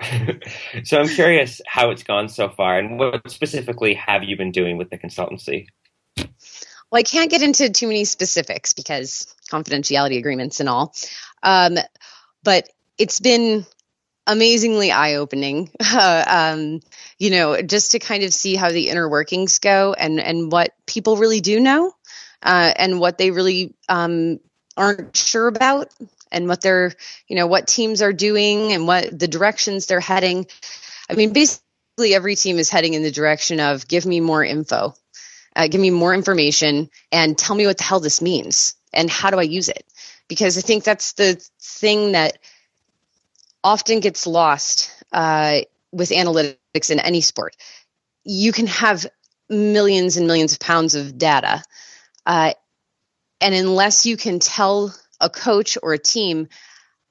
[0.88, 4.76] so I'm curious how it's gone so far, and what specifically have you been doing
[4.76, 5.68] with the consultancy?
[6.16, 10.94] Well, I can't get into too many specifics because confidentiality agreements and all.
[11.42, 11.76] Um,
[12.44, 13.66] but it's been
[14.26, 15.70] amazingly eye opening.
[15.96, 16.80] Uh, um,
[17.18, 20.74] you know, just to kind of see how the inner workings go and and what
[20.86, 21.92] people really do know,
[22.42, 24.40] uh, and what they really um,
[24.76, 25.92] aren't sure about,
[26.32, 26.92] and what they're
[27.28, 30.46] you know what teams are doing and what the directions they're heading.
[31.08, 31.62] I mean, basically
[32.02, 34.94] every team is heading in the direction of give me more info,
[35.54, 39.30] uh, give me more information, and tell me what the hell this means and how
[39.30, 39.84] do I use it.
[40.28, 42.38] Because I think that's the thing that
[43.64, 47.56] often gets lost uh, with analytics in any sport.
[48.22, 49.06] You can have
[49.48, 51.64] millions and millions of pounds of data,
[52.26, 52.52] uh,
[53.40, 56.48] and unless you can tell a coach or a team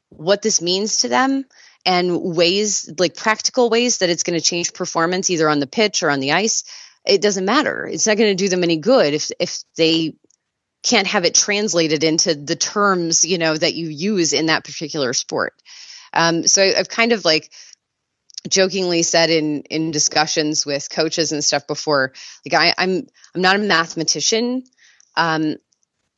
[0.09, 1.45] what this means to them
[1.85, 6.03] and ways like practical ways that it's going to change performance either on the pitch
[6.03, 6.63] or on the ice
[7.05, 10.15] it doesn't matter it's not going to do them any good if if they
[10.83, 15.13] can't have it translated into the terms you know that you use in that particular
[15.13, 15.53] sport
[16.13, 17.51] um, so I've kind of like
[18.49, 22.13] jokingly said in in discussions with coaches and stuff before,
[22.45, 24.63] like I, I'm I'm not a mathematician.
[25.15, 25.57] Um,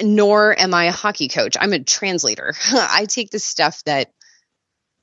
[0.01, 1.55] nor am I a hockey coach.
[1.59, 2.53] I'm a translator.
[2.71, 4.11] I take the stuff that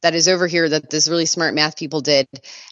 [0.03, 2.27] that is over here that this really smart math people did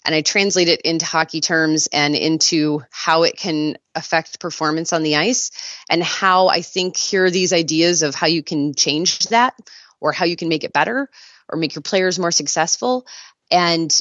[0.05, 5.05] and I translate it into hockey terms and into how it can affect performance on
[5.05, 5.53] the ice
[5.89, 9.55] and how I think here are these ideas of how you can change that
[10.01, 11.09] or how you can make it better
[11.51, 13.07] or make your players more successful.
[13.51, 13.99] And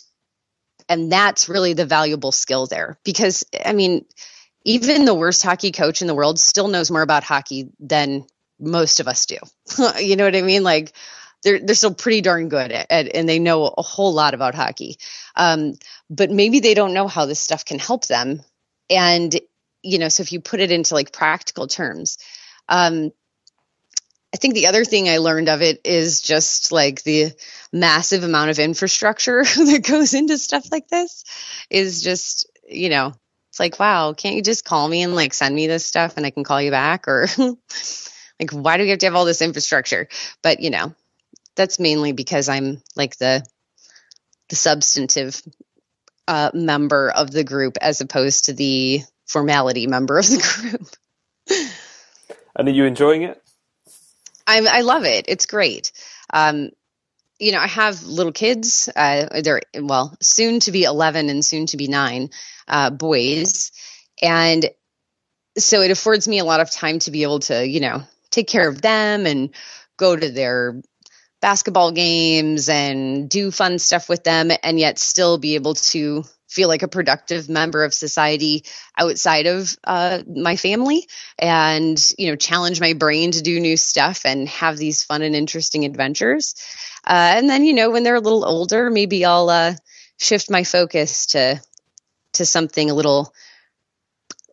[0.88, 3.00] and that's really the valuable skill there.
[3.04, 4.06] Because i mean
[4.66, 8.26] even the worst hockey coach in the world still knows more about hockey than
[8.60, 9.38] most of us do.
[10.00, 10.64] You know what i mean?
[10.64, 10.94] Like
[11.44, 14.98] they're they're still pretty darn good at, and they know a whole lot about hockey.
[15.36, 15.76] Um,
[16.10, 18.42] but maybe they don't know how this stuff can help them.
[18.90, 19.40] And
[19.82, 22.18] you know so if you put it into like practical terms
[22.68, 23.12] um,
[24.34, 27.32] I think the other thing I learned of it is just like the
[27.74, 31.24] massive amount of infrastructure that goes into stuff like this
[31.70, 33.14] is just, you know,
[33.50, 36.26] it's like, wow, can't you just call me and like send me this stuff and
[36.26, 37.08] I can call you back?
[37.08, 37.28] Or
[38.40, 40.08] like, why do we have to have all this infrastructure?
[40.44, 40.94] But, you know,
[41.56, 43.44] that's mainly because I'm like the,
[44.50, 45.42] the substantive
[46.28, 50.38] uh, member of the group as opposed to the formality member of the
[51.48, 51.68] group.
[52.56, 53.42] and are you enjoying it?
[54.50, 55.26] I, I love it.
[55.28, 55.92] It's great.
[56.34, 56.72] Um,
[57.38, 58.90] you know, I have little kids.
[58.94, 62.32] Uh, they're well, soon to be 11 and soon to be nine
[62.68, 63.72] uh, boys,
[64.22, 64.66] and
[65.58, 68.48] so it affords me a lot of time to be able to, you know, take
[68.48, 69.52] care of them and
[69.98, 70.82] go to their
[71.42, 76.68] basketball games and do fun stuff with them, and yet still be able to feel
[76.68, 78.66] like a productive member of society
[78.98, 81.08] outside of uh, my family
[81.38, 85.36] and you know challenge my brain to do new stuff and have these fun and
[85.36, 86.56] interesting adventures.
[87.06, 89.74] Uh, and then you know when they're a little older maybe i'll uh,
[90.18, 91.62] shift my focus to
[92.34, 93.34] to something a little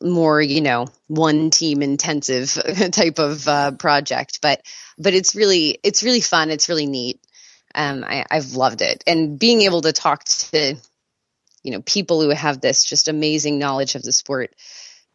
[0.00, 2.52] more you know one team intensive
[2.92, 4.40] type of uh, project.
[4.42, 4.62] But
[4.98, 6.50] but it's really it's really fun.
[6.50, 7.20] It's really neat.
[7.74, 9.04] Um, I, I've loved it.
[9.06, 10.76] And being able to talk to
[11.66, 14.54] you know people who have this just amazing knowledge of the sport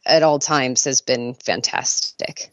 [0.05, 2.51] at all times has been fantastic.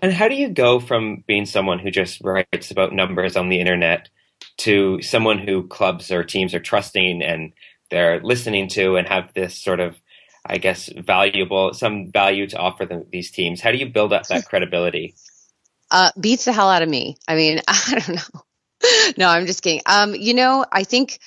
[0.00, 3.58] And how do you go from being someone who just writes about numbers on the
[3.60, 4.08] internet
[4.58, 7.52] to someone who clubs or teams are trusting and
[7.90, 9.96] they're listening to and have this sort of,
[10.44, 13.60] I guess, valuable, some value to offer them, these teams?
[13.60, 15.16] How do you build up that credibility?
[15.90, 17.16] Uh, beats the hell out of me.
[17.26, 19.12] I mean, I don't know.
[19.18, 19.82] no, I'm just kidding.
[19.86, 21.18] Um, you know, I think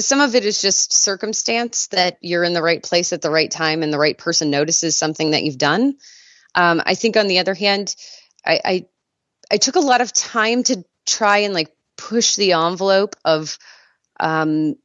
[0.00, 3.50] some of it is just circumstance that you're in the right place at the right
[3.50, 5.96] time and the right person notices something that you've done.
[6.54, 7.94] Um, I think on the other hand,
[8.46, 8.86] I, I
[9.50, 13.58] I took a lot of time to try and like push the envelope of
[14.20, 14.76] um,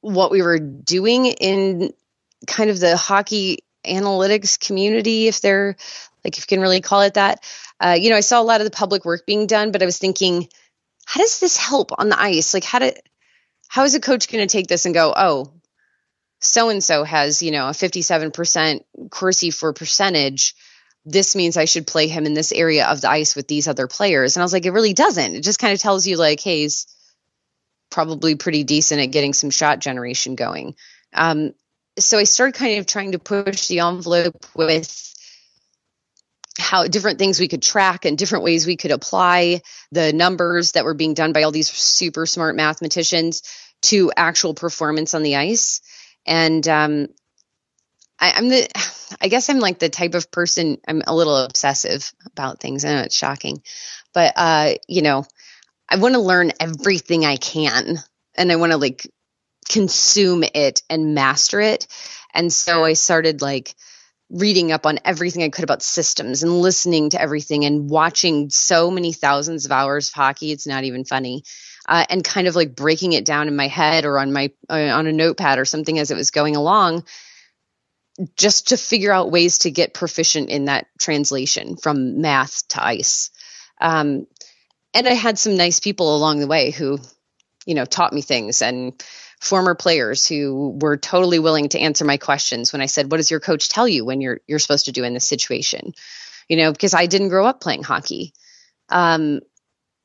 [0.00, 1.92] what we were doing in
[2.46, 5.76] kind of the hockey analytics community, if they're
[6.24, 7.42] like if you can really call it that.
[7.80, 9.86] Uh, you know, I saw a lot of the public work being done, but I
[9.86, 10.48] was thinking
[11.06, 12.52] how does this help on the ice?
[12.52, 12.90] Like, how do,
[13.68, 15.52] how is a coach going to take this and go, oh,
[16.40, 20.54] so and so has, you know, a 57% Corsi for percentage.
[21.04, 23.86] This means I should play him in this area of the ice with these other
[23.86, 24.36] players.
[24.36, 25.36] And I was like, it really doesn't.
[25.36, 26.86] It just kind of tells you, like, hey, he's
[27.90, 30.74] probably pretty decent at getting some shot generation going.
[31.12, 31.52] Um,
[31.98, 35.14] so I started kind of trying to push the envelope with
[36.58, 40.84] how different things we could track and different ways we could apply the numbers that
[40.84, 43.42] were being done by all these super smart mathematicians
[43.82, 45.80] to actual performance on the ice.
[46.26, 47.08] And um,
[48.18, 48.68] I, I'm the,
[49.20, 50.78] I guess I'm like the type of person.
[50.86, 52.84] I'm a little obsessive about things.
[52.84, 53.62] I know it's shocking,
[54.12, 55.24] but uh, you know,
[55.88, 57.96] I want to learn everything I can,
[58.36, 59.10] and I want to like
[59.70, 61.86] consume it and master it.
[62.34, 63.74] And so I started like
[64.30, 68.90] reading up on everything I could about systems and listening to everything and watching so
[68.90, 70.52] many thousands of hours of hockey.
[70.52, 71.44] It's not even funny.
[71.88, 74.74] Uh, and kind of like breaking it down in my head or on my uh,
[74.74, 77.04] on a notepad or something as it was going along
[78.36, 83.30] just to figure out ways to get proficient in that translation from math to ice
[83.80, 84.26] um,
[84.92, 86.98] and i had some nice people along the way who
[87.64, 89.02] you know taught me things and
[89.40, 93.30] former players who were totally willing to answer my questions when I said, "What does
[93.30, 95.94] your coach tell you when you're you're supposed to do in this situation?"
[96.48, 98.32] You know, because I didn't grow up playing hockey,
[98.88, 99.40] um,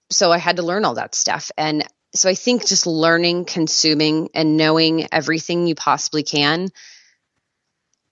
[0.10, 1.52] so I had to learn all that stuff.
[1.58, 6.70] And so I think just learning, consuming, and knowing everything you possibly can.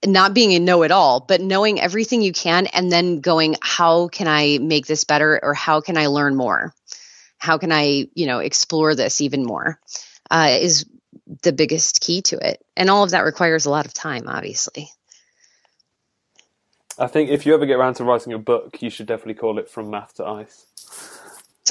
[0.03, 4.07] Not being a know it all, but knowing everything you can and then going, how
[4.07, 6.73] can I make this better or how can I learn more?
[7.37, 9.79] How can I, you know, explore this even more?
[10.31, 10.85] Uh, is
[11.41, 12.63] the biggest key to it.
[12.75, 14.89] And all of that requires a lot of time, obviously.
[16.99, 19.57] I think if you ever get around to writing a book, you should definitely call
[19.57, 20.65] it From Math to Ice.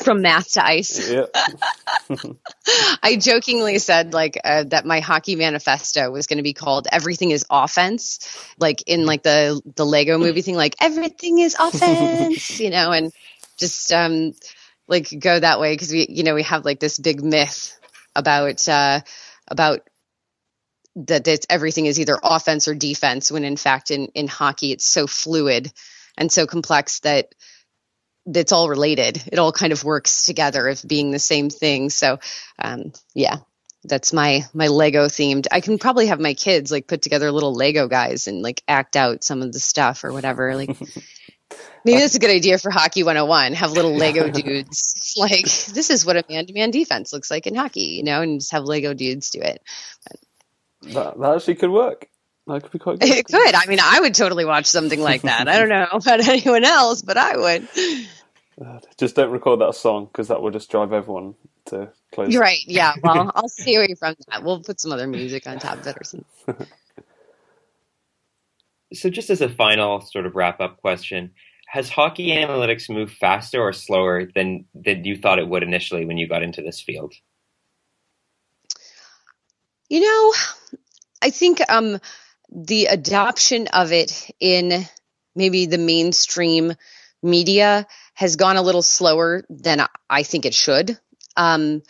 [0.03, 1.11] From math to ice.
[3.03, 7.33] I jokingly said like uh, that my hockey manifesto was going to be called "Everything
[7.33, 8.21] is Offense,"
[8.59, 13.13] like in like the the Lego Movie thing, like everything is offense, you know, and
[13.59, 14.33] just um
[14.87, 17.77] like go that way because we you know we have like this big myth
[18.15, 19.01] about uh
[19.51, 19.81] about
[20.97, 24.87] that it's, everything is either offense or defense when in fact in, in hockey it's
[24.87, 25.73] so fluid
[26.17, 27.35] and so complex that
[28.27, 29.23] it's all related.
[29.33, 31.91] It all kind of works together as being the same thing.
[31.91, 32.19] So
[32.59, 33.39] um, yeah
[33.85, 35.47] that's my my lego themed.
[35.51, 38.97] I can probably have my kids like put together little lego guys and like act
[38.97, 40.77] out some of the stuff or whatever like
[41.85, 46.05] maybe that's a good idea for hockey 101 have little lego dudes like this is
[46.05, 49.31] what a man-to-man defense looks like in hockey you know and just have lego dudes
[49.31, 49.63] do it
[50.83, 52.09] that, that actually could work
[52.47, 53.09] that could be quite good.
[53.09, 53.55] It could.
[53.55, 55.47] I mean, I would totally watch something like that.
[55.49, 57.69] I don't know about anyone else, but I would.
[58.61, 61.35] Uh, just don't record that song because that will just drive everyone
[61.67, 62.33] to close.
[62.33, 62.61] You're right.
[62.67, 62.95] Yeah.
[63.03, 64.43] Well, I'll stay away from that.
[64.43, 66.67] We'll put some other music on top of it or something.
[68.93, 71.33] So, just as a final sort of wrap up question,
[71.67, 76.19] has hockey analytics moved faster or slower than than you thought it would initially when
[76.19, 77.15] you got into this field?
[79.89, 80.35] You know,
[81.23, 81.99] I think um,
[82.51, 84.85] the adoption of it in
[85.35, 86.75] maybe the mainstream
[87.23, 90.99] media has gone a little slower than I think it should.
[91.37, 91.83] Um,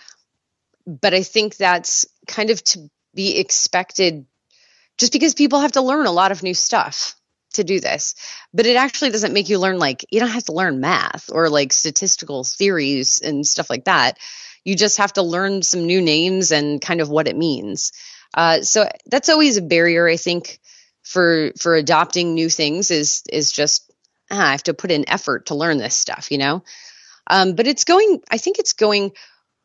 [0.86, 4.26] but I think that's kind of to be expected
[5.01, 7.16] just because people have to learn a lot of new stuff
[7.55, 8.14] to do this.
[8.55, 11.48] But it actually doesn't make you learn, like, you don't have to learn math or
[11.48, 14.18] like statistical theories and stuff like that.
[14.64, 17.92] You just have to learn some new names and kind of what it means.
[18.34, 20.61] Uh, so that's always a barrier, I think,
[21.03, 23.90] for for adopting new things is is just
[24.30, 26.62] ah, I have to put in effort to learn this stuff, you know.
[27.26, 28.20] Um, but it's going.
[28.30, 29.12] I think it's going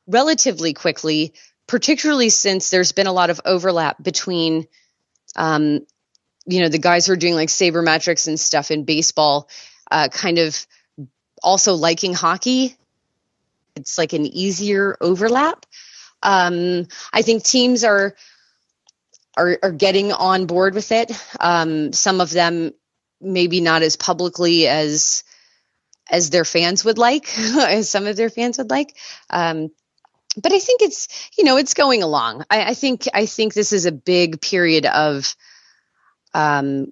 [0.07, 1.33] relatively quickly,
[1.67, 4.67] particularly since there's been a lot of overlap between,
[5.36, 5.86] um,
[6.45, 9.49] you know, the guys who are doing like sabermetrics and stuff in baseball,
[9.91, 10.65] uh, kind of
[11.41, 12.76] also liking hockey.
[13.76, 15.65] It's like an easier overlap.
[16.23, 18.15] Um, I think teams are
[19.38, 21.11] are, are getting on board with it.
[21.39, 22.73] Um, some of them
[23.19, 25.23] maybe not as publicly as
[26.09, 28.95] as their fans would like, as some of their fans would like.
[29.30, 29.71] Um,
[30.38, 31.07] but I think it's
[31.38, 32.43] you know it's going along.
[32.49, 35.36] I, I, think I think this is a big period of
[36.33, 36.88] um,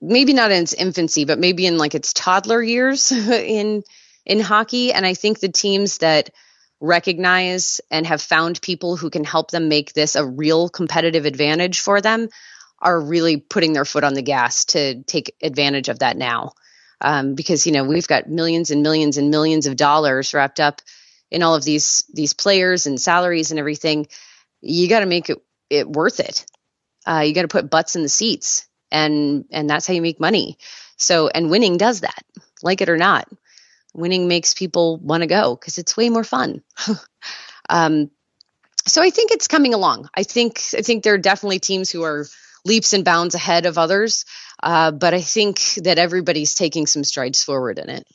[0.00, 3.82] maybe not in its infancy, but maybe in like its toddler years in
[4.26, 4.92] in hockey.
[4.92, 6.30] And I think the teams that
[6.80, 11.80] recognize and have found people who can help them make this a real competitive advantage
[11.80, 12.28] for them
[12.80, 16.52] are really putting their foot on the gas to take advantage of that now.
[17.02, 20.80] Um, because, you know, we've got millions and millions and millions of dollars wrapped up
[21.30, 24.06] in all of these these players and salaries and everything,
[24.60, 26.46] you got to make it it worth it.
[27.06, 30.20] Uh, you got to put butts in the seats, and and that's how you make
[30.20, 30.58] money.
[30.96, 32.24] So and winning does that,
[32.62, 33.28] like it or not.
[33.94, 36.62] Winning makes people want to go because it's way more fun.
[37.68, 38.10] um,
[38.86, 40.08] so I think it's coming along.
[40.14, 42.26] I think I think there are definitely teams who are
[42.64, 44.24] leaps and bounds ahead of others,
[44.62, 48.06] uh, but I think that everybody's taking some strides forward in it.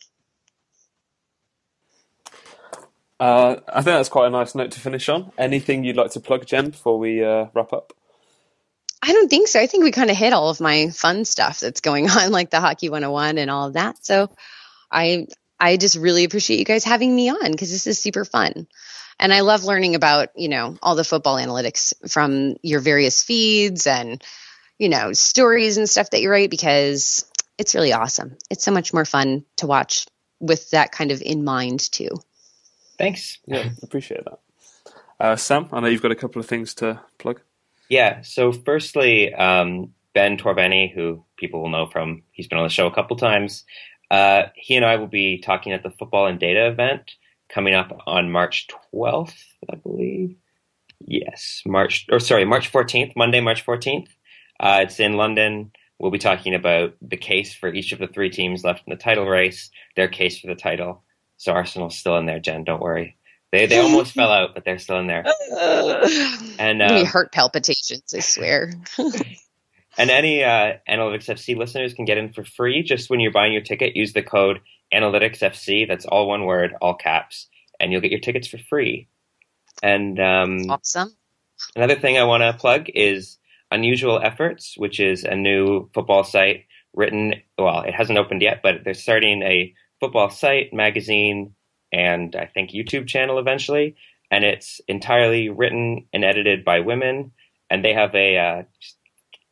[3.20, 5.32] Uh, I think that's quite a nice note to finish on.
[5.38, 7.94] Anything you'd like to plug, Jen, before we uh, wrap up?
[9.02, 9.60] I don't think so.
[9.60, 12.50] I think we kind of hit all of my fun stuff that's going on, like
[12.50, 14.04] the Hockey 101 and all of that.
[14.06, 14.30] So
[14.92, 15.28] I
[15.60, 18.68] I just really appreciate you guys having me on because this is super fun.
[19.20, 23.88] And I love learning about, you know, all the football analytics from your various feeds
[23.88, 24.22] and,
[24.78, 27.26] you know, stories and stuff that you write because
[27.58, 28.38] it's really awesome.
[28.50, 30.06] It's so much more fun to watch
[30.42, 32.10] with that kind of in mind too.
[32.98, 33.40] Thanks.
[33.46, 34.40] Yeah, appreciate that.
[35.20, 37.42] Uh, Sam, I know you've got a couple of things to plug.
[37.90, 38.22] Yeah.
[38.22, 42.88] So, firstly, um, Ben Torvaney, who people will know from, he's been on the show
[42.88, 43.64] a couple times.
[44.12, 47.12] Uh, he and I will be talking at the Football and Data event
[47.50, 50.36] coming up on March 12th, I believe.
[51.00, 54.08] Yes, March, or sorry, March 14th, Monday, March 14th.
[54.60, 55.72] Uh, it's in London.
[56.00, 58.98] We'll be talking about the case for each of the three teams left in the
[58.98, 61.04] title race, their case for the title,
[61.38, 62.64] so Arsenal's still in there, Jen.
[62.64, 63.18] Don't worry.
[63.52, 65.24] They they almost fell out, but they're still in there.
[66.60, 68.74] and um, heart palpitations, I swear.
[69.98, 72.84] and any uh, Analytics FC listeners can get in for free.
[72.84, 74.60] Just when you're buying your ticket, use the code
[74.94, 75.88] Analytics FC.
[75.88, 77.48] That's all one word, all caps,
[77.80, 79.08] and you'll get your tickets for free.
[79.82, 81.16] And um, awesome.
[81.76, 83.38] Another thing I want to plug is
[83.72, 87.36] Unusual Efforts, which is a new football site written.
[87.58, 91.56] Well, it hasn't opened yet, but they're starting a football site, magazine,
[91.92, 93.96] and I think YouTube channel eventually.
[94.32, 97.32] And it's entirely written and edited by women.
[97.70, 98.64] And they have a, uh,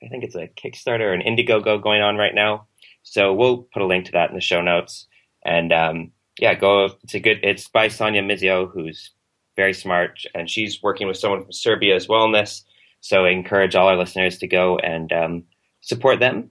[0.03, 2.67] I think it's a Kickstarter, or an Indiegogo going on right now.
[3.03, 5.07] So we'll put a link to that in the show notes.
[5.45, 6.89] And um, yeah, go.
[7.03, 7.39] It's a good.
[7.43, 9.11] It's by Sonia Mizio, who's
[9.55, 12.65] very smart, and she's working with someone from Serbia as well in this.
[13.01, 15.43] So I encourage all our listeners to go and um,
[15.81, 16.49] support them.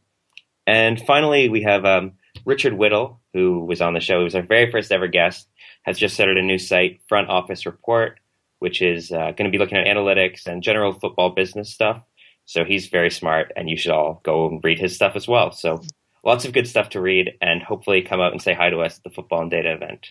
[0.67, 2.13] And finally, we have um,
[2.45, 5.49] Richard Whittall, who was on the show, he was our very first ever guest,
[5.83, 8.19] has just started a new site, Front Office Report,
[8.59, 12.03] which is uh, going to be looking at analytics and general football business stuff.
[12.45, 15.53] So he's very smart, and you should all go and read his stuff as well.
[15.53, 15.83] So
[16.25, 18.99] lots of good stuff to read, and hopefully come out and say hi to us
[18.99, 20.09] at the Football and Data event.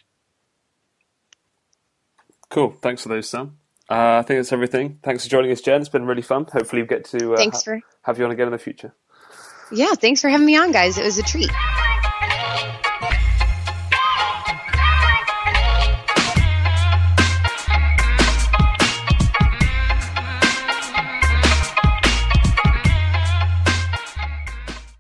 [2.50, 2.76] Cool.
[2.82, 3.58] Thanks for those, Sam.
[3.90, 5.00] Uh, I think that's everything.
[5.04, 5.82] Thanks for joining us, Jen.
[5.82, 6.46] It's been really fun.
[6.52, 7.80] Hopefully, we get to uh, thanks for...
[8.04, 8.94] have you on again in the future.
[9.72, 10.98] Yeah, thanks for having me on, guys.
[10.98, 11.50] It was a treat.